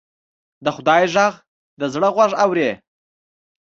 [0.63, 1.33] د خدای غږ
[1.79, 2.69] د زړه غوږ اوري